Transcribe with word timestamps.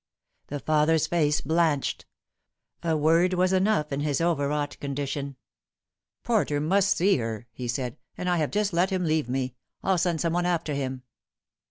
The 0.47 0.59
father's 0.59 1.05
face 1.05 1.41
blanched. 1.41 2.07
A 2.81 2.97
word 2.97 3.35
was 3.35 3.53
enough 3.53 3.91
in 3.91 3.99
his 3.99 4.19
over 4.19 4.47
wrought 4.47 4.79
condition. 4.79 5.35
"Porter 6.23 6.59
must 6.59 6.97
see 6.97 7.17
her," 7.17 7.45
he 7.51 7.67
said;" 7.67 7.97
and 8.17 8.27
I 8.27 8.37
have 8.37 8.49
just 8.49 8.73
let 8.73 8.89
him 8.89 9.03
leave 9.05 9.29
me. 9.29 9.53
I'll 9.83 9.99
send 9.99 10.19
some 10.19 10.33
one 10.33 10.47
after 10.47 10.73
him." 10.73 11.03